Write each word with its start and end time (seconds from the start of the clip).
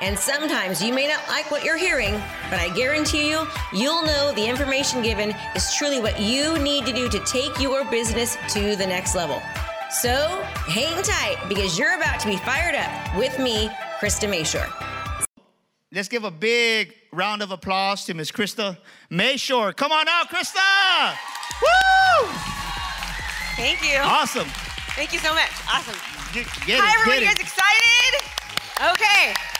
And 0.00 0.18
sometimes 0.18 0.82
you 0.82 0.92
may 0.92 1.08
not 1.08 1.26
like 1.28 1.50
what 1.50 1.64
you're 1.64 1.78
hearing, 1.78 2.12
but 2.50 2.58
I 2.58 2.68
guarantee 2.74 3.30
you, 3.30 3.46
you'll 3.72 4.02
know 4.02 4.32
the 4.32 4.46
information 4.46 5.02
given 5.02 5.34
is 5.54 5.74
truly 5.74 6.00
what 6.00 6.20
you 6.20 6.58
need 6.58 6.84
to 6.86 6.92
do 6.92 7.08
to 7.08 7.18
take 7.20 7.58
your 7.58 7.84
business 7.90 8.36
to 8.52 8.76
the 8.76 8.86
next 8.86 9.14
level. 9.14 9.40
So 9.90 10.42
hang 10.66 11.02
tight 11.02 11.38
because 11.48 11.78
you're 11.78 11.96
about 11.96 12.20
to 12.20 12.26
be 12.26 12.36
fired 12.36 12.74
up 12.74 13.16
with 13.16 13.38
me, 13.38 13.68
Krista 13.98 14.28
Mashore. 14.28 14.70
Let's 15.92 16.08
give 16.08 16.24
a 16.24 16.30
big 16.30 16.92
round 17.12 17.40
of 17.40 17.50
applause 17.50 18.04
to 18.04 18.12
Miss 18.12 18.30
Krista 18.30 18.76
Mashore. 19.10 19.74
Come 19.74 19.92
on 19.92 20.06
out, 20.08 20.28
Krista! 20.28 21.16
Woo! 21.62 22.28
Thank 23.56 23.82
you. 23.82 23.98
Awesome. 24.02 24.48
Thank 24.94 25.14
you 25.14 25.20
so 25.20 25.32
much. 25.32 25.50
Awesome. 25.72 25.96
Get, 26.34 26.46
get 26.66 26.80
Hi, 26.80 26.90
it, 26.90 27.00
everybody. 27.00 27.20
You 27.20 27.26
guys 27.28 27.36
it. 27.36 27.40
excited? 27.40 28.92
Okay. 28.92 29.55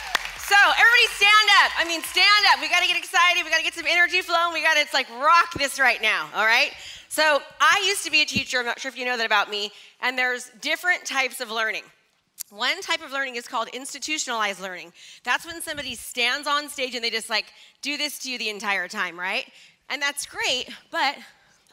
So, 0.47 0.55
everybody 0.55 1.07
stand 1.17 1.49
up. 1.61 1.71
I 1.77 1.83
mean, 1.85 2.01
stand 2.03 2.45
up. 2.53 2.61
We 2.61 2.69
got 2.69 2.79
to 2.79 2.87
get 2.87 2.95
excited. 2.95 3.43
We 3.43 3.49
got 3.49 3.57
to 3.57 3.63
get 3.63 3.73
some 3.73 3.83
energy 3.85 4.21
flowing. 4.21 4.53
We 4.53 4.63
got 4.63 4.75
to, 4.75 4.79
it's 4.79 4.93
like 4.93 5.09
rock 5.19 5.51
this 5.57 5.77
right 5.77 6.01
now, 6.01 6.29
all 6.33 6.45
right? 6.45 6.71
So, 7.09 7.41
I 7.59 7.83
used 7.85 8.05
to 8.05 8.11
be 8.11 8.21
a 8.21 8.25
teacher. 8.25 8.59
I'm 8.59 8.65
not 8.65 8.79
sure 8.79 8.87
if 8.87 8.97
you 8.97 9.03
know 9.03 9.17
that 9.17 9.25
about 9.25 9.49
me. 9.49 9.71
And 9.99 10.17
there's 10.17 10.49
different 10.61 11.03
types 11.03 11.41
of 11.41 11.51
learning. 11.51 11.83
One 12.49 12.81
type 12.81 13.03
of 13.03 13.11
learning 13.11 13.35
is 13.35 13.45
called 13.45 13.67
institutionalized 13.73 14.61
learning. 14.61 14.93
That's 15.25 15.45
when 15.45 15.61
somebody 15.61 15.95
stands 15.95 16.47
on 16.47 16.69
stage 16.69 16.95
and 16.95 17.03
they 17.03 17.09
just 17.09 17.29
like 17.29 17.47
do 17.81 17.97
this 17.97 18.17
to 18.19 18.31
you 18.31 18.37
the 18.37 18.49
entire 18.49 18.87
time, 18.87 19.19
right? 19.19 19.45
And 19.89 20.01
that's 20.01 20.25
great, 20.25 20.69
but 20.91 21.17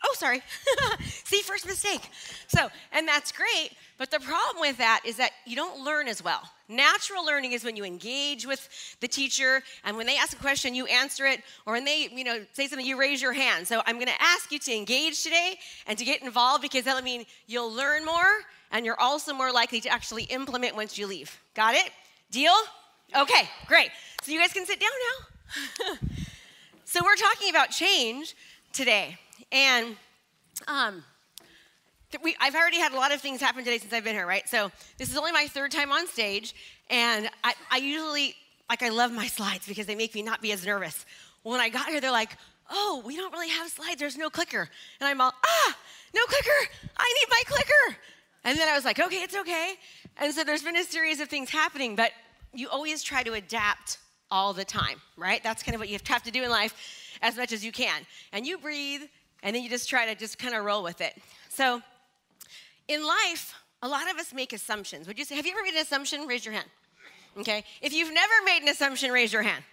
oh, 0.05 0.15
sorry. 0.17 0.43
See, 1.03 1.41
first 1.41 1.67
mistake. 1.67 2.09
So, 2.49 2.69
and 2.93 3.09
that's 3.09 3.33
great, 3.33 3.71
but 3.99 4.11
the 4.11 4.21
problem 4.21 4.61
with 4.61 4.77
that 4.79 5.03
is 5.05 5.17
that 5.17 5.31
you 5.47 5.57
don't 5.57 5.85
learn 5.85 6.09
as 6.09 6.23
well. 6.23 6.43
Natural 6.69 7.25
learning 7.25 7.53
is 7.53 7.65
when 7.65 7.77
you 7.77 7.85
engage 7.85 8.47
with 8.47 8.69
the 9.01 9.09
teacher, 9.09 9.63
and 9.85 9.97
when 9.97 10.07
they 10.07 10.17
ask 10.17 10.33
a 10.37 10.41
question, 10.41 10.75
you 10.75 10.87
answer 10.87 11.27
it, 11.27 11.41
or 11.67 11.75
when 11.75 11.85
they, 11.85 12.09
you 12.13 12.25
know, 12.25 12.45
say 12.53 12.67
something, 12.67 12.87
you 12.87 12.99
raise 12.99 13.23
your 13.23 13.33
hand. 13.33 13.67
So, 13.67 13.83
I'm 13.87 13.99
to 13.99 14.23
ask 14.23 14.53
you 14.53 14.59
to 14.59 14.75
engage 14.75 15.23
today 15.23 15.57
and 15.87 15.99
to 15.99 16.05
get 16.05 16.23
involved 16.23 16.63
because 16.63 16.85
that'll 16.85 17.03
mean 17.03 17.25
you'll 17.47 17.73
learn 17.73 18.05
more, 18.05 18.43
and 18.71 18.85
you're 18.85 19.01
also 19.01 19.33
more 19.33 19.53
likely 19.53 19.81
to 19.81 19.89
actually 19.89 20.25
implement 20.25 20.77
once 20.77 20.99
you 20.99 21.07
leave. 21.07 21.39
Got 21.55 21.75
it? 21.75 21.91
Deal? 22.31 22.55
Okay, 23.17 23.49
great. 23.67 23.91
So, 24.23 24.33
you 24.33 24.41
guys 24.41 24.53
can 24.53 24.67
sit 24.67 24.81
down 24.81 24.91
now. 25.91 25.99
so, 26.85 27.01
we're 27.05 27.17
talking 27.17 27.51
about 27.51 27.71
change 27.71 28.35
today, 28.75 29.17
and 29.53 29.97
um, 30.67 31.05
we, 32.23 32.37
I've 32.41 32.57
already 32.57 32.79
had 32.79 32.93
a 32.93 32.97
lot 32.97 33.13
of 33.13 33.21
things 33.21 33.41
happen 33.41 33.65
today 33.65 33.79
since 33.79 33.93
I've 33.93 34.03
been 34.03 34.15
here, 34.17 34.27
right? 34.27 34.49
So 34.49 34.71
this 34.99 35.11
is 35.11 35.17
only 35.17 35.31
my 35.31 35.47
third 35.47 35.71
time 35.71 35.93
on 35.93 36.09
stage, 36.09 36.55
and 36.91 37.31
I, 37.45 37.55
I 37.71 37.77
usually, 37.79 38.35
like, 38.69 38.83
I 38.83 38.89
love 38.89 39.13
my 39.13 39.27
slides 39.27 39.67
because 39.67 39.87
they 39.87 39.95
make 39.95 40.15
me 40.15 40.23
not 40.23 40.43
be 40.43 40.51
as 40.51 40.67
nervous. 40.67 41.07
When 41.45 41.61
I 41.61 41.69
got 41.69 41.87
here, 41.87 42.01
they're 42.01 42.11
like, 42.11 42.37
oh, 42.69 43.03
we 43.07 43.17
don't 43.17 43.33
really 43.33 43.49
have 43.49 43.71
slides, 43.71 44.01
there's 44.01 44.19
no 44.19 44.29
clicker. 44.29 44.69
And 45.01 45.09
I'm 45.09 45.21
all, 45.21 45.33
ah, 45.33 45.77
no 46.13 46.25
clicker, 46.27 46.71
I 46.97 47.15
need 47.21 47.31
my 47.31 47.43
clicker. 47.47 47.97
And 48.43 48.59
then 48.59 48.69
I 48.69 48.75
was 48.75 48.85
like, 48.85 48.99
okay, 48.99 49.23
it's 49.23 49.37
okay. 49.37 49.75
And 50.17 50.35
so 50.35 50.43
there's 50.43 50.63
been 50.63 50.77
a 50.77 50.85
series 50.85 51.21
of 51.21 51.29
things 51.29 51.49
happening, 51.49 51.95
but 51.95 52.11
you 52.53 52.69
always 52.69 53.03
try 53.05 53.23
to 53.23 53.35
adapt 53.35 53.99
all 54.31 54.53
the 54.53 54.65
time, 54.65 55.01
right? 55.17 55.43
That's 55.45 55.63
kind 55.63 55.75
of 55.75 55.81
what 55.81 55.89
you 55.89 55.99
have 56.09 56.23
to 56.25 56.31
do 56.33 56.43
in 56.43 56.51
life 56.51 57.04
as 57.25 57.37
much 57.37 57.53
as 57.53 57.65
you 57.65 57.73
can. 57.73 58.03
And 58.33 58.47
you 58.47 58.59
breathe, 58.59 59.03
and 59.43 59.57
then 59.57 59.63
you 59.63 59.71
just 59.71 59.89
try 59.89 60.07
to 60.07 60.15
just 60.15 60.39
kind 60.39 60.55
of 60.55 60.65
roll 60.65 60.83
with 60.83 61.01
it. 61.01 61.17
So, 61.49 61.83
in 62.87 63.05
life, 63.05 63.55
a 63.83 63.89
lot 63.89 64.11
of 64.11 64.19
us 64.19 64.33
make 64.33 64.53
assumptions. 64.53 65.09
Would 65.09 65.19
you 65.19 65.25
say, 65.25 65.35
have 65.35 65.47
you 65.47 65.53
ever 65.53 65.63
made 65.63 65.75
an 65.75 65.81
assumption? 65.81 66.27
Raise 66.27 66.45
your 66.45 66.55
hand. 66.55 66.69
Okay. 67.39 67.65
If 67.83 67.93
you've 67.93 68.13
never 68.13 68.33
made 68.45 68.63
an 68.63 68.69
assumption, 68.69 69.11
raise 69.11 69.33
your 69.33 69.43
hand. 69.43 69.65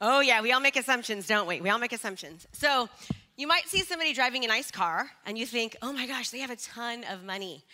Oh, 0.00 0.20
yeah, 0.20 0.42
we 0.42 0.52
all 0.52 0.60
make 0.60 0.76
assumptions, 0.76 1.26
don't 1.26 1.46
we? 1.46 1.60
We 1.60 1.70
all 1.70 1.78
make 1.78 1.92
assumptions. 1.92 2.46
So, 2.52 2.88
you 3.36 3.46
might 3.46 3.68
see 3.68 3.80
somebody 3.80 4.12
driving 4.12 4.44
a 4.44 4.48
nice 4.48 4.70
car 4.70 5.10
and 5.26 5.38
you 5.38 5.46
think, 5.46 5.76
oh 5.80 5.92
my 5.92 6.06
gosh, 6.06 6.30
they 6.30 6.40
have 6.40 6.50
a 6.50 6.56
ton 6.56 7.04
of 7.10 7.24
money 7.24 7.64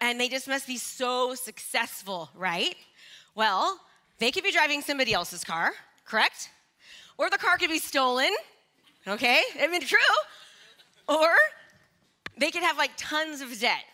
and 0.00 0.20
they 0.20 0.28
just 0.28 0.46
must 0.46 0.66
be 0.66 0.76
so 0.76 1.34
successful, 1.34 2.30
right? 2.36 2.76
Well, 3.34 3.80
they 4.18 4.30
could 4.30 4.44
be 4.44 4.52
driving 4.52 4.82
somebody 4.82 5.12
else's 5.12 5.44
car, 5.44 5.72
correct? 6.04 6.50
Or 7.18 7.28
the 7.28 7.38
car 7.38 7.58
could 7.58 7.70
be 7.70 7.78
stolen, 7.78 8.30
okay? 9.06 9.42
I 9.60 9.66
mean, 9.66 9.82
true. 9.82 9.98
Or 11.08 11.28
they 12.38 12.50
could 12.50 12.62
have 12.62 12.78
like 12.78 12.92
tons 12.96 13.40
of 13.40 13.58
debt. 13.60 13.84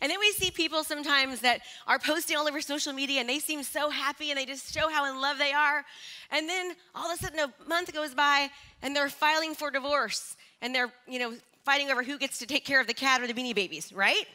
And 0.00 0.10
then 0.10 0.18
we 0.18 0.32
see 0.32 0.50
people 0.50 0.84
sometimes 0.84 1.40
that 1.40 1.60
are 1.86 1.98
posting 1.98 2.36
all 2.36 2.48
over 2.48 2.60
social 2.60 2.92
media 2.92 3.20
and 3.20 3.28
they 3.28 3.38
seem 3.38 3.62
so 3.62 3.90
happy 3.90 4.30
and 4.30 4.38
they 4.38 4.46
just 4.46 4.72
show 4.72 4.88
how 4.88 5.10
in 5.10 5.20
love 5.20 5.38
they 5.38 5.52
are. 5.52 5.84
And 6.30 6.48
then 6.48 6.72
all 6.94 7.10
of 7.10 7.18
a 7.18 7.22
sudden 7.22 7.38
a 7.38 7.68
month 7.68 7.92
goes 7.92 8.14
by 8.14 8.50
and 8.82 8.94
they're 8.94 9.08
filing 9.08 9.54
for 9.54 9.70
divorce 9.70 10.36
and 10.62 10.74
they're, 10.74 10.92
you 11.08 11.18
know, 11.18 11.34
fighting 11.64 11.90
over 11.90 12.02
who 12.02 12.18
gets 12.18 12.38
to 12.38 12.46
take 12.46 12.64
care 12.64 12.80
of 12.80 12.86
the 12.86 12.94
cat 12.94 13.22
or 13.22 13.26
the 13.26 13.34
beanie 13.34 13.54
babies, 13.54 13.92
right? 13.92 14.26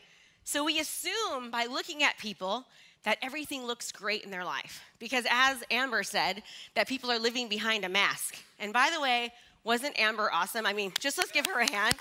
So 0.44 0.64
we 0.64 0.80
assume 0.80 1.52
by 1.52 1.66
looking 1.66 2.04
at 2.04 2.18
people 2.18 2.66
that 3.04 3.18
everything 3.22 3.66
looks 3.66 3.92
great 3.92 4.24
in 4.24 4.32
their 4.32 4.44
life. 4.44 4.82
Because 5.00 5.26
as 5.30 5.64
Amber 5.72 6.04
said, 6.04 6.44
that 6.76 6.88
people 6.88 7.12
are 7.12 7.20
living 7.20 7.48
behind 7.48 7.86
a 7.86 7.90
mask. 7.90 8.36
And 8.60 8.74
by 8.74 8.90
the 8.94 9.02
way, 9.02 9.32
wasn't 9.64 9.98
Amber 10.00 10.30
awesome? 10.34 10.66
I 10.66 10.74
mean, 10.74 10.92
just 11.00 11.18
let's 11.18 11.32
give 11.32 11.46
her 11.46 11.60
a 11.60 11.70
hand. 11.70 11.96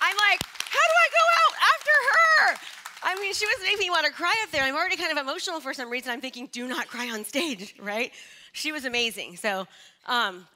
I'm 0.00 0.16
like, 0.16 0.40
how 0.42 0.86
do 0.88 0.94
I 0.96 1.08
go 1.10 1.24
out 1.38 1.54
after 1.74 1.90
her? 1.90 2.58
I 3.02 3.20
mean, 3.20 3.32
she 3.32 3.46
was 3.46 3.56
making 3.62 3.78
me 3.78 3.90
want 3.90 4.06
to 4.06 4.12
cry 4.12 4.34
up 4.42 4.50
there. 4.50 4.62
I'm 4.62 4.74
already 4.74 4.96
kind 4.96 5.12
of 5.12 5.18
emotional 5.18 5.60
for 5.60 5.72
some 5.72 5.90
reason. 5.90 6.12
I'm 6.12 6.20
thinking, 6.20 6.48
do 6.50 6.66
not 6.66 6.88
cry 6.88 7.10
on 7.10 7.24
stage, 7.24 7.74
right? 7.80 8.12
She 8.52 8.72
was 8.72 8.84
amazing. 8.84 9.36
So, 9.36 9.66
um, 10.06 10.46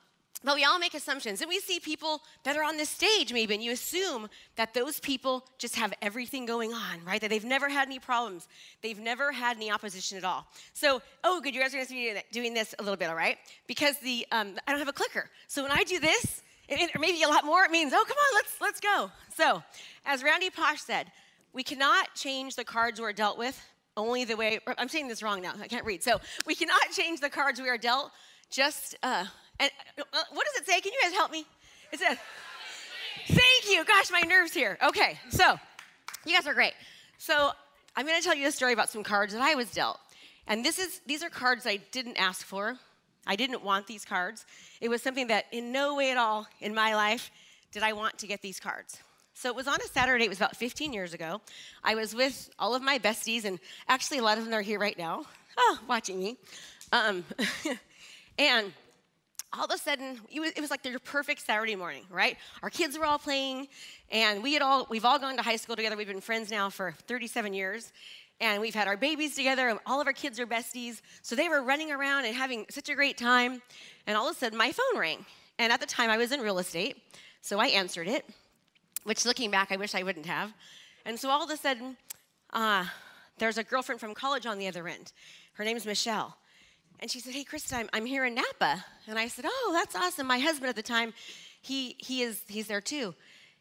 but 0.44 0.54
we 0.54 0.64
all 0.64 0.78
make 0.78 0.94
assumptions. 0.94 1.40
And 1.40 1.48
we 1.48 1.60
see 1.60 1.80
people 1.80 2.22
that 2.44 2.56
are 2.56 2.64
on 2.64 2.76
this 2.76 2.88
stage, 2.88 3.32
maybe, 3.32 3.54
and 3.54 3.62
you 3.62 3.72
assume 3.72 4.28
that 4.56 4.74
those 4.74 5.00
people 5.00 5.44
just 5.58 5.76
have 5.76 5.92
everything 6.02 6.46
going 6.46 6.72
on, 6.72 7.04
right? 7.06 7.20
That 7.20 7.30
they've 7.30 7.44
never 7.44 7.68
had 7.68 7.88
any 7.88 7.98
problems. 7.98 8.48
They've 8.82 8.98
never 8.98 9.32
had 9.32 9.56
any 9.56 9.70
opposition 9.70 10.18
at 10.18 10.24
all. 10.24 10.46
So, 10.72 11.02
oh, 11.24 11.40
good, 11.40 11.54
you 11.54 11.60
guys 11.60 11.74
are 11.74 11.78
going 11.78 11.86
to 11.86 11.92
be 11.92 12.20
doing 12.32 12.54
this 12.54 12.74
a 12.78 12.82
little 12.82 12.96
bit, 12.96 13.08
all 13.08 13.16
right? 13.16 13.38
Because 13.66 13.98
the 13.98 14.26
um, 14.32 14.56
I 14.66 14.70
don't 14.72 14.78
have 14.78 14.88
a 14.88 14.92
clicker. 14.92 15.28
So 15.46 15.62
when 15.62 15.72
I 15.72 15.84
do 15.84 15.98
this, 15.98 16.42
or 16.70 17.00
maybe 17.00 17.22
a 17.22 17.28
lot 17.28 17.44
more, 17.44 17.64
it 17.64 17.70
means, 17.70 17.92
oh, 17.94 18.04
come 18.06 18.16
on, 18.16 18.34
let's, 18.34 18.60
let's 18.60 18.80
go. 18.80 19.10
So, 19.34 19.62
as 20.06 20.22
Randy 20.22 20.50
Pausch 20.50 20.80
said, 20.80 21.06
we 21.52 21.62
cannot 21.62 22.14
change 22.14 22.56
the 22.56 22.64
cards 22.64 23.00
we're 23.00 23.12
dealt 23.12 23.38
with 23.38 23.60
only 23.96 24.24
the 24.24 24.36
way, 24.36 24.58
I'm 24.78 24.88
saying 24.88 25.08
this 25.08 25.22
wrong 25.22 25.42
now, 25.42 25.52
I 25.60 25.68
can't 25.68 25.84
read. 25.84 26.02
So, 26.02 26.20
we 26.46 26.54
cannot 26.54 26.80
change 26.96 27.20
the 27.20 27.28
cards 27.28 27.60
we 27.60 27.68
are 27.68 27.78
dealt, 27.78 28.10
just, 28.50 28.96
uh, 29.02 29.26
and 29.62 29.70
uh, 29.98 30.22
what 30.32 30.46
does 30.46 30.62
it 30.62 30.66
say? 30.66 30.80
Can 30.80 30.92
you 30.92 30.98
guys 31.02 31.12
help 31.12 31.30
me? 31.30 31.44
It 31.92 32.00
says, 32.00 32.18
thank 33.28 33.70
you. 33.70 33.84
Gosh, 33.84 34.10
my 34.10 34.22
nerves 34.22 34.52
here. 34.52 34.76
Okay, 34.82 35.18
so 35.30 35.58
you 36.26 36.34
guys 36.34 36.48
are 36.48 36.54
great. 36.54 36.72
So 37.18 37.52
I'm 37.94 38.04
going 38.06 38.18
to 38.18 38.24
tell 38.24 38.34
you 38.34 38.48
a 38.48 38.52
story 38.52 38.72
about 38.72 38.90
some 38.90 39.04
cards 39.04 39.32
that 39.34 39.42
I 39.42 39.54
was 39.54 39.70
dealt. 39.70 40.00
And 40.48 40.64
this 40.64 40.80
is 40.80 41.00
these 41.06 41.22
are 41.22 41.30
cards 41.30 41.64
I 41.64 41.76
didn't 41.92 42.16
ask 42.16 42.44
for. 42.44 42.76
I 43.24 43.36
didn't 43.36 43.62
want 43.62 43.86
these 43.86 44.04
cards. 44.04 44.44
It 44.80 44.88
was 44.88 45.00
something 45.00 45.28
that 45.28 45.44
in 45.52 45.70
no 45.70 45.94
way 45.94 46.10
at 46.10 46.16
all 46.16 46.48
in 46.60 46.74
my 46.74 46.96
life 46.96 47.30
did 47.70 47.84
I 47.84 47.92
want 47.92 48.18
to 48.18 48.26
get 48.26 48.42
these 48.42 48.58
cards. 48.58 48.98
So 49.34 49.48
it 49.48 49.54
was 49.54 49.68
on 49.68 49.76
a 49.80 49.84
Saturday, 49.84 50.24
it 50.24 50.28
was 50.28 50.38
about 50.38 50.56
15 50.56 50.92
years 50.92 51.14
ago. 51.14 51.40
I 51.84 51.94
was 51.94 52.14
with 52.14 52.50
all 52.58 52.74
of 52.74 52.82
my 52.82 52.98
besties, 52.98 53.44
and 53.44 53.60
actually 53.88 54.18
a 54.18 54.22
lot 54.22 54.38
of 54.38 54.44
them 54.44 54.52
are 54.52 54.60
here 54.60 54.78
right 54.78 54.98
now, 54.98 55.24
oh, 55.56 55.78
watching 55.88 56.18
me. 56.18 56.36
Um, 56.92 57.24
and 58.38 58.72
all 59.52 59.64
of 59.66 59.70
a 59.70 59.78
sudden, 59.78 60.18
it 60.30 60.40
was, 60.40 60.50
it 60.52 60.60
was 60.60 60.70
like 60.70 60.82
their 60.82 60.98
perfect 60.98 61.44
Saturday 61.44 61.76
morning, 61.76 62.04
right? 62.10 62.36
Our 62.62 62.70
kids 62.70 62.98
were 62.98 63.04
all 63.04 63.18
playing, 63.18 63.68
and 64.10 64.42
we 64.42 64.54
had 64.54 64.62
all 64.62 64.86
we've 64.88 65.04
all 65.04 65.18
gone 65.18 65.36
to 65.36 65.42
high 65.42 65.56
school 65.56 65.76
together. 65.76 65.96
We've 65.96 66.06
been 66.06 66.22
friends 66.22 66.50
now 66.50 66.70
for 66.70 66.94
37 67.06 67.52
years, 67.52 67.92
and 68.40 68.60
we've 68.60 68.74
had 68.74 68.88
our 68.88 68.96
babies 68.96 69.36
together, 69.36 69.68
and 69.68 69.78
all 69.84 70.00
of 70.00 70.06
our 70.06 70.12
kids 70.12 70.40
are 70.40 70.46
besties. 70.46 71.02
So 71.20 71.36
they 71.36 71.48
were 71.48 71.62
running 71.62 71.92
around 71.92 72.24
and 72.24 72.34
having 72.34 72.64
such 72.70 72.88
a 72.88 72.94
great 72.94 73.18
time. 73.18 73.60
And 74.06 74.16
all 74.16 74.28
of 74.28 74.34
a 74.34 74.38
sudden, 74.38 74.56
my 74.56 74.72
phone 74.72 74.98
rang. 74.98 75.24
And 75.58 75.72
at 75.72 75.80
the 75.80 75.86
time, 75.86 76.08
I 76.08 76.16
was 76.16 76.32
in 76.32 76.40
real 76.40 76.58
estate, 76.58 76.96
so 77.42 77.58
I 77.58 77.66
answered 77.66 78.08
it. 78.08 78.24
Which, 79.04 79.26
looking 79.26 79.50
back, 79.50 79.70
I 79.70 79.76
wish 79.76 79.94
I 79.94 80.02
wouldn't 80.02 80.26
have. 80.26 80.52
And 81.04 81.18
so 81.18 81.28
all 81.28 81.42
of 81.42 81.50
a 81.50 81.56
sudden, 81.56 81.96
uh, 82.52 82.86
there's 83.38 83.58
a 83.58 83.64
girlfriend 83.64 84.00
from 84.00 84.14
college 84.14 84.46
on 84.46 84.58
the 84.58 84.68
other 84.68 84.88
end. 84.88 85.12
Her 85.54 85.64
name's 85.64 85.84
Michelle. 85.84 86.36
And 87.02 87.10
she 87.10 87.18
said, 87.18 87.34
Hey, 87.34 87.44
Krista, 87.44 87.74
I'm, 87.74 87.90
I'm 87.92 88.06
here 88.06 88.24
in 88.24 88.36
Napa. 88.36 88.84
And 89.08 89.18
I 89.18 89.26
said, 89.26 89.44
Oh, 89.46 89.70
that's 89.74 89.96
awesome. 89.96 90.28
My 90.28 90.38
husband 90.38 90.68
at 90.68 90.76
the 90.76 90.82
time, 90.82 91.12
he, 91.60 91.96
he 91.98 92.22
is, 92.22 92.40
he's 92.46 92.68
there 92.68 92.80
too. 92.80 93.16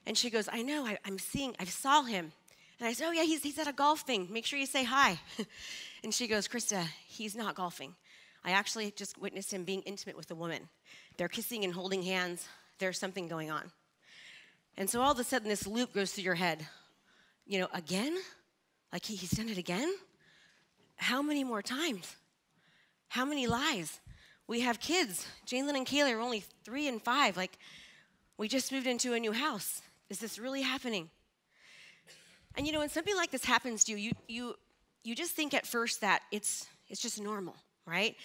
And 0.06 0.16
she 0.16 0.30
goes, 0.30 0.48
I 0.50 0.62
know, 0.62 0.86
I, 0.86 1.00
am 1.06 1.18
seeing, 1.18 1.56
I 1.60 1.66
saw 1.66 2.04
him. 2.04 2.32
And 2.80 2.88
I 2.88 2.94
said, 2.94 3.08
Oh, 3.08 3.12
yeah, 3.12 3.24
he's, 3.24 3.42
he's 3.42 3.58
at 3.58 3.68
a 3.68 3.74
golf 3.74 4.02
thing. 4.02 4.28
Make 4.30 4.46
sure 4.46 4.60
you 4.60 4.68
say 4.68 4.84
hi. 4.84 5.20
and 6.04 6.14
she 6.14 6.28
goes, 6.28 6.48
Krista, 6.48 6.86
he's 7.08 7.36
not 7.36 7.56
golfing. 7.56 7.96
I 8.46 8.52
actually 8.52 8.92
just 8.92 9.20
witnessed 9.20 9.52
him 9.52 9.64
being 9.64 9.82
intimate 9.82 10.16
with 10.16 10.30
a 10.30 10.36
woman. 10.36 10.70
They're 11.18 11.28
kissing 11.28 11.64
and 11.64 11.74
holding 11.74 12.04
hands. 12.04 12.48
There's 12.78 13.00
something 13.00 13.28
going 13.28 13.50
on. 13.50 13.72
And 14.78 14.88
so 14.88 15.02
all 15.02 15.14
of 15.14 15.20
a 15.20 15.24
sudden, 15.24 15.50
this 15.50 15.66
loop 15.66 15.96
goes 15.96 16.12
through 16.12 16.26
your 16.26 16.36
head. 16.36 16.68
You 17.48 17.62
know, 17.62 17.68
again? 17.74 18.16
Like 18.94 19.04
he, 19.04 19.16
he's 19.16 19.32
done 19.32 19.50
it 19.50 19.58
again? 19.58 19.92
How 20.98 21.24
many 21.24 21.44
more 21.44 21.64
times? 21.64 22.16
How 23.12 23.26
many 23.26 23.46
lies? 23.46 24.00
We 24.48 24.62
have 24.62 24.80
kids. 24.80 25.28
Jalen 25.46 25.76
and 25.76 25.86
Kayla 25.86 26.16
are 26.16 26.22
only 26.22 26.46
three 26.64 26.88
and 26.88 27.04
five. 27.04 27.36
Like, 27.36 27.58
we 28.38 28.48
just 28.48 28.72
moved 28.72 28.88
into 28.88 29.12
a 29.12 29.20
new 29.20 29.34
house. 29.34 29.82
Is 30.10 30.20
this 30.20 30.40
really 30.40 30.62
happening? 30.62 31.10
And 32.56 32.66
you 32.66 32.72
know, 32.72 32.80
when 32.80 32.88
something 32.88 33.18
like 33.18 33.30
this 33.30 33.44
happens 33.44 33.84
to 33.84 33.92
you, 33.92 33.98
you 33.98 34.12
you 34.30 34.56
you 35.04 35.14
just 35.14 35.34
think 35.34 35.54
at 35.54 35.68
first 35.68 36.00
that 36.00 36.22
it's 36.32 36.68
it's 36.88 37.02
just 37.02 37.22
normal, 37.22 37.58
right? 37.86 38.16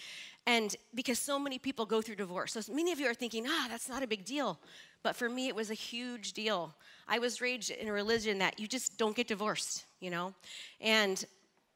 And 0.45 0.73
because 0.95 1.19
so 1.19 1.37
many 1.37 1.59
people 1.59 1.85
go 1.85 2.01
through 2.01 2.15
divorce, 2.15 2.53
so 2.53 2.73
many 2.73 2.93
of 2.93 2.99
you 3.01 3.07
are 3.07 3.13
thinking, 3.13 3.45
ah, 3.45 3.67
that's 3.69 3.89
not 3.89 4.03
a 4.03 4.07
big 4.07 4.23
deal. 4.23 4.57
But 5.03 5.17
for 5.17 5.27
me, 5.27 5.49
it 5.49 5.55
was 5.55 5.69
a 5.69 5.73
huge 5.91 6.31
deal. 6.31 6.73
I 7.09 7.19
was 7.19 7.41
raised 7.41 7.71
in 7.71 7.89
a 7.89 7.91
religion 7.91 8.37
that 8.37 8.57
you 8.57 8.67
just 8.67 8.97
don't 8.97 9.17
get 9.17 9.27
divorced, 9.27 9.83
you 9.99 10.11
know, 10.11 10.33
and 10.79 11.25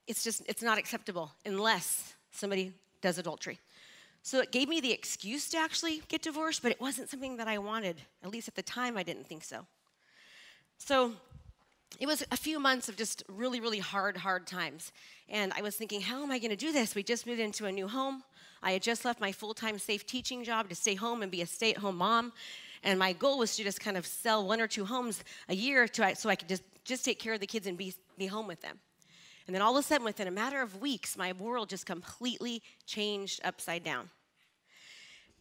it's 0.07 0.23
just 0.23 0.43
it's 0.47 0.63
not 0.63 0.77
acceptable 0.77 1.33
unless 1.45 2.13
somebody 2.31 2.71
does 3.01 3.17
adultery. 3.17 3.59
So 4.23 4.39
it 4.39 4.51
gave 4.51 4.69
me 4.69 4.79
the 4.81 4.91
excuse 4.91 5.49
to 5.49 5.57
actually 5.57 6.03
get 6.07 6.21
divorced, 6.21 6.61
but 6.61 6.71
it 6.71 6.79
wasn't 6.79 7.09
something 7.09 7.37
that 7.37 7.47
I 7.47 7.57
wanted. 7.57 7.97
At 8.23 8.29
least 8.29 8.47
at 8.47 8.55
the 8.55 8.61
time, 8.61 8.97
I 8.97 9.03
didn't 9.03 9.27
think 9.27 9.43
so. 9.43 9.65
So 10.77 11.13
it 11.99 12.07
was 12.07 12.23
a 12.31 12.37
few 12.37 12.59
months 12.59 12.87
of 12.87 12.95
just 12.95 13.23
really, 13.27 13.59
really 13.59 13.79
hard, 13.79 14.17
hard 14.17 14.47
times. 14.47 14.91
And 15.27 15.51
I 15.53 15.61
was 15.61 15.75
thinking, 15.75 16.01
how 16.01 16.23
am 16.23 16.31
I 16.31 16.39
going 16.39 16.51
to 16.51 16.55
do 16.55 16.71
this? 16.71 16.95
We 16.95 17.03
just 17.03 17.25
moved 17.25 17.39
into 17.39 17.65
a 17.65 17.71
new 17.71 17.87
home. 17.87 18.23
I 18.63 18.73
had 18.73 18.83
just 18.83 19.05
left 19.05 19.19
my 19.19 19.31
full 19.31 19.53
time 19.53 19.79
safe 19.79 20.05
teaching 20.05 20.43
job 20.43 20.69
to 20.69 20.75
stay 20.75 20.95
home 20.95 21.23
and 21.23 21.31
be 21.31 21.41
a 21.41 21.47
stay 21.47 21.71
at 21.71 21.77
home 21.77 21.97
mom. 21.97 22.31
And 22.83 22.97
my 22.97 23.13
goal 23.13 23.39
was 23.39 23.55
to 23.55 23.63
just 23.63 23.79
kind 23.79 23.97
of 23.97 24.05
sell 24.05 24.47
one 24.47 24.61
or 24.61 24.67
two 24.67 24.85
homes 24.85 25.23
a 25.49 25.55
year 25.55 25.87
to, 25.87 26.15
so 26.15 26.29
I 26.29 26.35
could 26.35 26.47
just, 26.47 26.63
just 26.83 27.05
take 27.05 27.19
care 27.19 27.33
of 27.33 27.39
the 27.39 27.47
kids 27.47 27.67
and 27.67 27.77
be, 27.77 27.93
be 28.17 28.27
home 28.27 28.47
with 28.47 28.61
them. 28.61 28.79
And 29.47 29.55
then 29.55 29.61
all 29.61 29.75
of 29.75 29.83
a 29.83 29.87
sudden, 29.87 30.05
within 30.05 30.27
a 30.27 30.31
matter 30.31 30.61
of 30.61 30.81
weeks, 30.81 31.17
my 31.17 31.33
world 31.33 31.69
just 31.69 31.85
completely 31.85 32.61
changed 32.85 33.41
upside 33.43 33.83
down. 33.83 34.09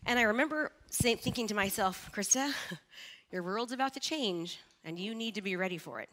And 0.07 0.19
I 0.19 0.23
remember 0.23 0.73
thinking 0.91 1.47
to 1.49 1.55
myself, 1.55 2.11
Krista, 2.13 2.53
your 3.31 3.43
world's 3.43 3.73
about 3.73 3.95
to 3.95 4.01
change, 4.01 4.59
and 4.85 4.99
you 4.99 5.15
need 5.15 5.35
to 5.35 5.43
be 5.43 5.57
ready 5.57 5.79
for 5.79 6.01
it. 6.01 6.09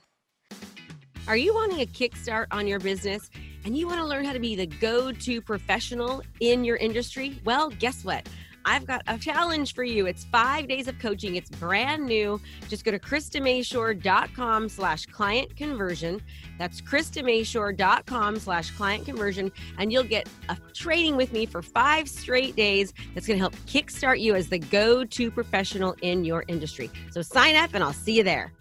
Are 1.28 1.38
you 1.38 1.54
wanting 1.54 1.82
a 1.82 1.86
kickstart 1.86 2.48
on 2.52 2.68
your 2.68 2.80
business 2.80 3.30
and 3.66 3.78
you 3.78 3.86
want 3.86 4.00
to 4.00 4.06
learn 4.06 4.24
how 4.24 4.32
to 4.32 4.40
be 4.40 4.56
the 4.56 4.66
go 4.66 5.12
to 5.12 5.42
professional 5.42 6.24
in 6.40 6.64
your 6.64 6.78
industry? 6.78 7.42
Well, 7.44 7.70
guess 7.70 8.06
what? 8.06 8.28
I've 8.68 8.86
got 8.86 9.02
a 9.08 9.18
challenge 9.18 9.74
for 9.74 9.86
you. 9.86 10.08
It's 10.08 10.26
five 10.26 10.68
days 10.68 10.90
of 10.90 11.00
coaching. 11.00 11.38
It's 11.38 11.50
brand 11.50 12.06
new. 12.06 12.42
Just 12.68 12.84
go 12.84 12.92
to 12.92 13.00
KristaMashore.com 13.00 14.68
slash 14.68 15.06
client 15.06 15.56
conversion. 15.56 16.22
That's 16.60 16.82
KristaMashore.com 16.82 18.40
slash 18.40 18.72
client 18.72 19.06
conversion. 19.06 19.54
And 19.78 19.94
you'll 19.94 20.04
get 20.04 20.28
a 20.50 20.58
training 20.74 21.16
with 21.16 21.32
me 21.32 21.46
for 21.46 21.62
five 21.62 22.10
straight 22.10 22.58
days 22.58 22.94
that's 23.16 23.26
going 23.26 23.38
to 23.38 23.42
help 23.42 23.56
kickstart 23.68 24.20
you 24.20 24.36
as 24.36 24.50
the 24.50 24.60
go-to 24.60 25.32
professional 25.32 25.96
in 26.02 26.26
your 26.26 26.44
industry. 26.50 26.92
So 27.12 27.22
sign 27.22 27.56
up 27.56 27.74
and 27.74 27.82
I'll 27.82 27.94
see 27.94 28.18
you 28.18 28.24
there. 28.24 28.52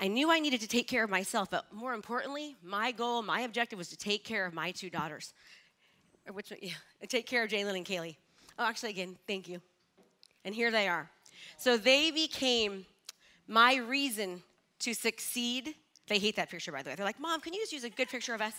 I 0.00 0.08
knew 0.08 0.32
I 0.32 0.40
needed 0.40 0.60
to 0.62 0.68
take 0.68 0.88
care 0.88 1.04
of 1.04 1.10
myself, 1.10 1.48
but 1.48 1.72
more 1.72 1.94
importantly, 1.94 2.56
my 2.60 2.90
goal, 2.90 3.22
my 3.22 3.42
objective 3.42 3.78
was 3.78 3.90
to 3.90 3.96
take 3.96 4.24
care 4.24 4.44
of 4.46 4.52
my 4.52 4.72
two 4.72 4.90
daughters. 4.90 5.32
Which, 6.32 6.52
yeah, 6.60 6.72
take 7.08 7.26
care 7.26 7.44
of 7.44 7.50
Jalen 7.50 7.76
and 7.76 7.86
Kaylee. 7.86 8.16
Oh, 8.58 8.64
actually, 8.64 8.90
again, 8.90 9.16
thank 9.26 9.48
you. 9.48 9.60
And 10.44 10.54
here 10.54 10.70
they 10.70 10.88
are. 10.88 11.10
So 11.56 11.76
they 11.76 12.10
became 12.10 12.86
my 13.48 13.76
reason 13.76 14.42
to 14.80 14.94
succeed. 14.94 15.74
They 16.08 16.18
hate 16.18 16.36
that 16.36 16.50
picture, 16.50 16.72
by 16.72 16.82
the 16.82 16.90
way. 16.90 16.96
They're 16.96 17.06
like, 17.06 17.20
Mom, 17.20 17.40
can 17.40 17.54
you 17.54 17.60
just 17.60 17.72
use 17.72 17.84
a 17.84 17.90
good 17.90 18.08
picture 18.08 18.34
of 18.34 18.40
us? 18.40 18.54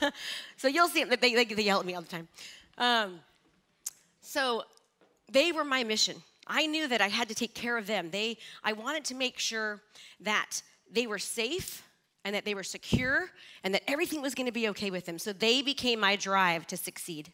so 0.56 0.68
you'll 0.68 0.88
see. 0.88 1.04
They, 1.04 1.16
they, 1.16 1.44
they, 1.44 1.62
yell 1.62 1.80
at 1.80 1.86
me 1.86 1.94
all 1.94 2.02
the 2.02 2.08
time. 2.08 2.28
Um, 2.78 3.20
so 4.20 4.62
they 5.30 5.52
were 5.52 5.64
my 5.64 5.84
mission. 5.84 6.22
I 6.46 6.66
knew 6.66 6.88
that 6.88 7.00
I 7.00 7.08
had 7.08 7.28
to 7.28 7.34
take 7.34 7.54
care 7.54 7.76
of 7.76 7.86
them. 7.86 8.10
They, 8.10 8.38
I 8.64 8.72
wanted 8.72 9.04
to 9.06 9.14
make 9.14 9.38
sure 9.38 9.82
that 10.20 10.62
they 10.90 11.06
were 11.06 11.18
safe 11.18 11.82
and 12.24 12.34
that 12.34 12.44
they 12.44 12.54
were 12.54 12.62
secure 12.62 13.30
and 13.64 13.74
that 13.74 13.82
everything 13.86 14.22
was 14.22 14.34
going 14.34 14.46
to 14.46 14.52
be 14.52 14.68
okay 14.68 14.90
with 14.90 15.04
them. 15.04 15.18
So 15.18 15.32
they 15.32 15.60
became 15.62 16.00
my 16.00 16.16
drive 16.16 16.66
to 16.68 16.76
succeed. 16.76 17.32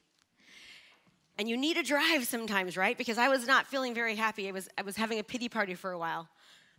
And 1.36 1.48
you 1.48 1.56
need 1.56 1.76
a 1.76 1.82
drive 1.82 2.25
sometimes, 2.26 2.76
right? 2.76 2.96
Because 2.96 3.19
I 3.19 3.28
was 3.28 3.46
not 3.46 3.66
feeling 3.66 3.92
very 3.92 4.14
happy. 4.14 4.48
I 4.48 4.52
was, 4.52 4.69
I 4.78 4.82
was 4.82 4.96
having 4.96 5.19
a 5.19 5.25
pity 5.25 5.48
party 5.48 5.75
for 5.75 5.90
a 5.90 5.98
while. 5.98 6.28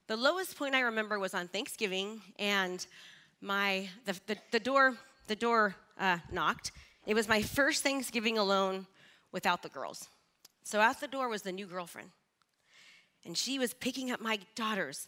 The 0.07 0.15
lowest 0.15 0.57
point 0.57 0.75
I 0.75 0.81
remember 0.81 1.19
was 1.19 1.33
on 1.33 1.47
Thanksgiving, 1.47 2.21
and 2.39 2.85
my 3.41 3.89
the, 4.05 4.19
the, 4.27 4.37
the 4.51 4.59
door 4.59 4.95
the 5.27 5.35
door 5.35 5.75
uh, 5.99 6.19
knocked. 6.31 6.71
It 7.07 7.15
was 7.15 7.27
my 7.27 7.41
first 7.41 7.83
Thanksgiving 7.83 8.37
alone 8.37 8.85
without 9.31 9.63
the 9.63 9.69
girls. 9.69 10.07
So 10.63 10.79
at 10.79 10.99
the 10.99 11.07
door 11.07 11.27
was 11.27 11.41
the 11.41 11.51
new 11.51 11.65
girlfriend, 11.65 12.09
and 13.25 13.35
she 13.35 13.59
was 13.59 13.73
picking 13.73 14.11
up 14.11 14.21
my 14.21 14.39
daughters 14.55 15.07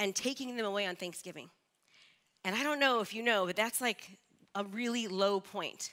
and 0.00 0.14
taking 0.14 0.56
them 0.56 0.66
away 0.66 0.86
on 0.86 0.96
Thanksgiving. 0.96 1.48
And 2.44 2.54
I 2.54 2.62
don't 2.62 2.80
know 2.80 3.00
if 3.00 3.14
you 3.14 3.22
know, 3.22 3.46
but 3.46 3.56
that's 3.56 3.80
like 3.80 4.18
a 4.54 4.64
really 4.64 5.06
low 5.06 5.40
point 5.40 5.90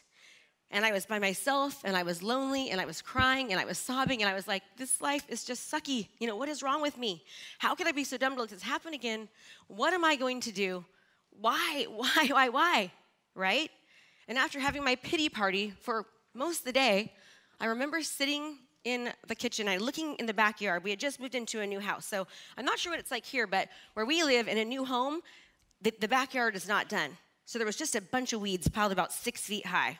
and 0.72 0.86
I 0.86 0.92
was 0.92 1.06
by 1.06 1.20
myself 1.20 1.82
and 1.84 1.96
I 1.96 2.04
was 2.04 2.24
lonely 2.24 2.70
and 2.70 2.82
I 2.82 2.86
was 2.86 3.02
crying 3.02 3.52
and 3.52 3.60
I 3.60 3.66
was 3.66 3.78
sobbing 3.78 4.22
and 4.22 4.30
I 4.30 4.34
was 4.34 4.48
like, 4.48 4.64
this 4.78 5.00
life 5.00 5.24
is 5.30 5.44
just 5.44 5.72
sucky. 5.72 6.08
You 6.20 6.28
know, 6.28 6.36
what 6.36 6.50
is 6.50 6.64
wrong 6.64 6.82
with 6.82 6.98
me? 6.98 7.24
How 7.60 7.76
could 7.76 7.88
I 7.88 7.92
be 7.92 8.04
so 8.04 8.18
dumb 8.18 8.36
to 8.36 8.42
let 8.42 8.50
this 8.50 8.62
happen 8.62 8.94
again? 8.94 9.30
What 9.68 9.94
am 9.94 10.04
I 10.04 10.16
going 10.16 10.42
to 10.42 10.52
do? 10.52 10.84
Why, 11.40 11.86
why, 11.90 12.28
why, 12.30 12.50
why? 12.50 12.92
Right? 13.36 13.72
And 14.28 14.38
after 14.38 14.60
having 14.60 14.84
my 14.84 14.96
pity 14.96 15.30
party 15.30 15.74
for 15.82 16.06
most 16.34 16.60
of 16.60 16.66
the 16.66 16.74
day, 16.74 17.14
I 17.60 17.68
remember 17.68 18.02
sitting 18.02 18.58
in 18.84 19.12
the 19.28 19.36
kitchen. 19.36 19.68
I 19.68 19.78
looking 19.78 20.16
in 20.16 20.26
the 20.26 20.34
backyard. 20.34 20.84
We 20.84 20.90
had 20.90 21.00
just 21.00 21.20
moved 21.20 21.36
into 21.36 21.62
a 21.62 21.68
new 21.68 21.80
house. 21.80 22.06
So 22.06 22.28
I'm 22.58 22.66
not 22.66 22.80
sure 22.80 22.92
what 22.92 23.00
it's 23.00 23.12
like 23.12 23.26
here, 23.26 23.48
but 23.48 23.70
where 23.94 24.06
we 24.06 24.24
live 24.24 24.48
in 24.48 24.58
a 24.58 24.66
new 24.66 24.86
home, 24.86 25.22
the, 25.82 25.94
the 26.00 26.08
backyard 26.08 26.56
is 26.56 26.68
not 26.68 26.90
done. 26.90 27.12
So 27.46 27.60
there 27.60 27.66
was 27.66 27.76
just 27.76 27.96
a 27.96 28.02
bunch 28.02 28.34
of 28.34 28.42
weeds 28.42 28.68
piled 28.68 28.92
about 28.92 29.12
six 29.12 29.42
feet 29.42 29.66
high. 29.66 30.00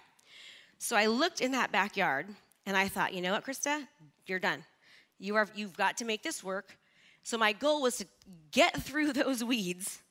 So 0.78 0.96
I 0.96 1.08
looked 1.08 1.42
in 1.42 1.52
that 1.52 1.72
backyard 1.72 2.28
and 2.66 2.76
I 2.76 2.88
thought, 2.88 3.14
you 3.14 3.22
know 3.22 3.34
what, 3.34 3.46
Krista? 3.46 3.88
You're 4.26 4.40
done. 4.40 4.64
You 5.20 5.36
are, 5.36 5.48
you've 5.56 5.78
got 5.78 5.98
to 5.98 6.06
make 6.06 6.24
this 6.24 6.44
work. 6.44 6.78
So 7.24 7.38
my 7.38 7.54
goal 7.54 7.82
was 7.82 7.98
to 7.98 8.06
get 8.52 8.82
through 8.84 9.14
those 9.14 9.44
weeds, 9.44 10.02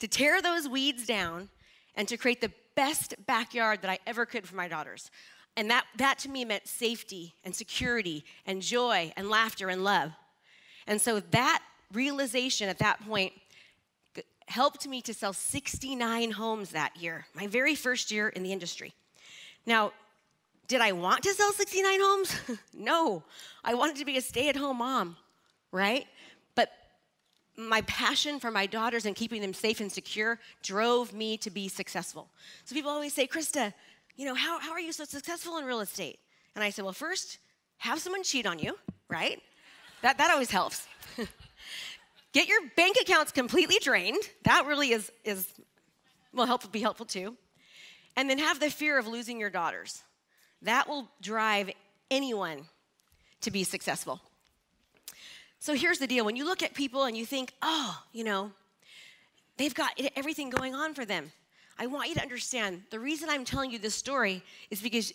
to 0.00 0.08
tear 0.08 0.42
those 0.42 0.68
weeds 0.68 1.06
down, 1.06 1.48
and 1.94 2.06
to 2.08 2.16
create 2.16 2.40
the 2.40 2.52
best 2.76 3.14
backyard 3.26 3.82
that 3.82 3.90
I 3.90 3.98
ever 4.06 4.24
could 4.26 4.46
for 4.46 4.56
my 4.56 4.68
daughters. 4.68 5.10
And 5.56 5.70
that, 5.70 5.84
that 5.96 6.18
to 6.20 6.28
me 6.28 6.44
meant 6.44 6.68
safety 6.68 7.34
and 7.44 7.54
security 7.54 8.24
and 8.46 8.62
joy 8.62 9.12
and 9.16 9.28
laughter 9.28 9.68
and 9.68 9.82
love. 9.82 10.12
And 10.86 11.00
so 11.00 11.20
that 11.20 11.62
realization 11.92 12.68
at 12.68 12.78
that 12.78 13.04
point 13.06 13.32
helped 14.46 14.86
me 14.86 15.00
to 15.02 15.14
sell 15.14 15.32
69 15.32 16.32
homes 16.32 16.70
that 16.70 16.96
year, 16.96 17.26
my 17.34 17.46
very 17.46 17.74
first 17.74 18.10
year 18.10 18.28
in 18.28 18.42
the 18.42 18.52
industry. 18.52 18.92
Now, 19.66 19.92
did 20.70 20.80
I 20.80 20.92
want 20.92 21.24
to 21.24 21.34
sell 21.34 21.52
69 21.52 21.98
homes? 22.00 22.36
no. 22.74 23.24
I 23.64 23.74
wanted 23.74 23.96
to 23.96 24.04
be 24.04 24.16
a 24.16 24.20
stay 24.20 24.48
at 24.48 24.54
home 24.54 24.78
mom, 24.78 25.16
right? 25.72 26.06
But 26.54 26.70
my 27.56 27.80
passion 27.82 28.38
for 28.38 28.52
my 28.52 28.66
daughters 28.66 29.04
and 29.04 29.16
keeping 29.16 29.42
them 29.42 29.52
safe 29.52 29.80
and 29.80 29.90
secure 29.90 30.38
drove 30.62 31.12
me 31.12 31.36
to 31.38 31.50
be 31.50 31.66
successful. 31.66 32.28
So 32.64 32.76
people 32.76 32.92
always 32.92 33.12
say, 33.12 33.26
Krista, 33.26 33.74
you 34.14 34.24
know, 34.24 34.34
how, 34.36 34.60
how 34.60 34.70
are 34.70 34.78
you 34.78 34.92
so 34.92 35.02
successful 35.02 35.58
in 35.58 35.64
real 35.64 35.80
estate? 35.80 36.20
And 36.54 36.62
I 36.62 36.70
said, 36.70 36.84
well, 36.84 36.94
first, 36.94 37.38
have 37.78 37.98
someone 37.98 38.22
cheat 38.22 38.46
on 38.46 38.60
you, 38.60 38.78
right? 39.08 39.42
That, 40.02 40.18
that 40.18 40.30
always 40.30 40.52
helps. 40.52 40.86
Get 42.32 42.46
your 42.46 42.60
bank 42.76 42.96
accounts 43.02 43.32
completely 43.32 43.78
drained. 43.82 44.22
That 44.44 44.66
really 44.66 44.92
is, 44.92 45.10
is 45.24 45.48
will 46.32 46.46
help 46.46 46.70
be 46.70 46.80
helpful 46.80 47.06
too. 47.06 47.36
And 48.16 48.30
then 48.30 48.38
have 48.38 48.60
the 48.60 48.70
fear 48.70 49.00
of 49.00 49.08
losing 49.08 49.40
your 49.40 49.50
daughters. 49.50 50.04
That 50.62 50.88
will 50.88 51.08
drive 51.20 51.70
anyone 52.10 52.62
to 53.40 53.50
be 53.50 53.64
successful. 53.64 54.20
So 55.58 55.74
here's 55.74 55.98
the 55.98 56.06
deal 56.06 56.24
when 56.24 56.36
you 56.36 56.44
look 56.44 56.62
at 56.62 56.74
people 56.74 57.04
and 57.04 57.16
you 57.16 57.26
think, 57.26 57.52
oh, 57.62 58.02
you 58.12 58.24
know, 58.24 58.50
they've 59.56 59.74
got 59.74 59.90
everything 60.16 60.50
going 60.50 60.74
on 60.74 60.94
for 60.94 61.04
them. 61.04 61.32
I 61.78 61.86
want 61.86 62.08
you 62.08 62.14
to 62.14 62.22
understand 62.22 62.82
the 62.90 62.98
reason 62.98 63.28
I'm 63.30 63.44
telling 63.44 63.70
you 63.70 63.78
this 63.78 63.94
story 63.94 64.42
is 64.70 64.80
because 64.80 65.12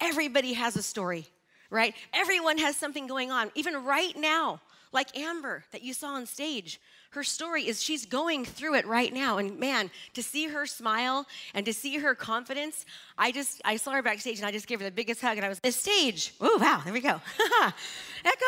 everybody 0.00 0.52
has 0.52 0.76
a 0.76 0.82
story, 0.82 1.26
right? 1.70 1.94
Everyone 2.12 2.58
has 2.58 2.76
something 2.76 3.06
going 3.06 3.30
on, 3.30 3.50
even 3.54 3.84
right 3.84 4.16
now, 4.16 4.60
like 4.92 5.16
Amber 5.16 5.64
that 5.72 5.82
you 5.82 5.92
saw 5.92 6.08
on 6.08 6.26
stage. 6.26 6.80
Her 7.10 7.24
story 7.24 7.66
is 7.66 7.82
she's 7.82 8.04
going 8.04 8.44
through 8.44 8.74
it 8.74 8.86
right 8.86 9.12
now. 9.12 9.38
And 9.38 9.58
man, 9.58 9.90
to 10.14 10.22
see 10.22 10.48
her 10.48 10.66
smile 10.66 11.26
and 11.54 11.64
to 11.66 11.72
see 11.72 11.98
her 11.98 12.14
confidence, 12.14 12.84
I 13.16 13.32
just, 13.32 13.62
I 13.64 13.76
saw 13.76 13.92
her 13.92 14.02
backstage 14.02 14.38
and 14.38 14.46
I 14.46 14.50
just 14.50 14.66
gave 14.66 14.80
her 14.80 14.84
the 14.84 14.90
biggest 14.90 15.20
hug 15.22 15.36
and 15.36 15.46
I 15.46 15.48
was, 15.48 15.58
the 15.60 15.72
stage. 15.72 16.34
Oh, 16.40 16.58
wow, 16.60 16.82
there 16.84 16.92
we 16.92 17.00
go. 17.00 17.20
Echo, 18.24 18.44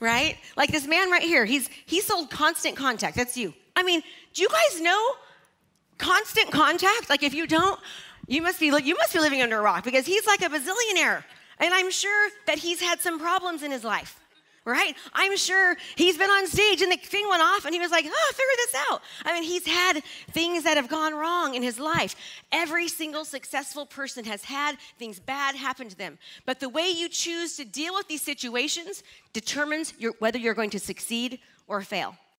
right? 0.00 0.36
Like 0.56 0.70
this 0.70 0.86
man 0.86 1.10
right 1.10 1.22
here, 1.22 1.44
he's, 1.44 1.68
he 1.86 2.00
sold 2.00 2.30
constant 2.30 2.76
contact. 2.76 3.16
That's 3.16 3.36
you. 3.36 3.54
I 3.74 3.82
mean, 3.82 4.02
do 4.34 4.42
you 4.42 4.48
guys 4.48 4.80
know 4.80 5.12
constant 5.96 6.50
contact? 6.50 7.08
Like 7.08 7.22
if 7.22 7.32
you 7.32 7.46
don't, 7.46 7.80
you 8.26 8.42
must 8.42 8.60
be, 8.60 8.66
you 8.66 8.96
must 8.96 9.14
be 9.14 9.18
living 9.18 9.40
under 9.40 9.58
a 9.58 9.62
rock 9.62 9.84
because 9.84 10.04
he's 10.04 10.26
like 10.26 10.42
a 10.42 10.48
bazillionaire. 10.48 11.24
And 11.58 11.72
I'm 11.72 11.90
sure 11.90 12.28
that 12.46 12.58
he's 12.58 12.80
had 12.80 13.00
some 13.00 13.18
problems 13.18 13.62
in 13.62 13.70
his 13.70 13.84
life 13.84 14.18
right? 14.64 14.94
I'm 15.12 15.36
sure 15.36 15.76
he's 15.96 16.16
been 16.16 16.30
on 16.30 16.46
stage 16.46 16.82
and 16.82 16.92
the 16.92 16.96
thing 16.96 17.28
went 17.28 17.42
off 17.42 17.64
and 17.64 17.74
he 17.74 17.80
was 17.80 17.90
like, 17.90 18.04
oh, 18.06 18.32
figure 18.32 18.56
this 18.56 18.74
out. 18.90 19.02
I 19.24 19.32
mean, 19.32 19.42
he's 19.42 19.66
had 19.66 20.02
things 20.30 20.64
that 20.64 20.76
have 20.76 20.88
gone 20.88 21.14
wrong 21.14 21.54
in 21.54 21.62
his 21.62 21.80
life. 21.80 22.14
Every 22.52 22.88
single 22.88 23.24
successful 23.24 23.86
person 23.86 24.24
has 24.24 24.44
had 24.44 24.76
things 24.98 25.18
bad 25.18 25.54
happen 25.54 25.88
to 25.88 25.96
them. 25.96 26.18
But 26.46 26.60
the 26.60 26.68
way 26.68 26.90
you 26.90 27.08
choose 27.08 27.56
to 27.56 27.64
deal 27.64 27.94
with 27.94 28.08
these 28.08 28.22
situations 28.22 29.02
determines 29.32 29.94
your, 29.98 30.14
whether 30.18 30.38
you're 30.38 30.54
going 30.54 30.70
to 30.70 30.78
succeed 30.78 31.40
or 31.66 31.82
fail. 31.82 32.16